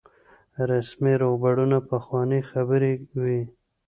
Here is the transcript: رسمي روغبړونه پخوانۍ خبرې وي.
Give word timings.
رسمي 0.71 1.13
روغبړونه 1.23 1.77
پخوانۍ 1.89 2.41
خبرې 2.51 2.93
وي. 3.21 3.41